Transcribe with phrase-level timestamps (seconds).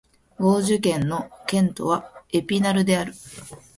[0.39, 3.13] ヴォージュ県の県都はエピナルである